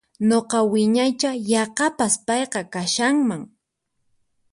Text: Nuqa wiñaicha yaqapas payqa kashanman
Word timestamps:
Nuqa 0.29 0.59
wiñaicha 0.71 1.31
yaqapas 1.51 2.13
payqa 2.25 2.61
kashanman 2.73 3.41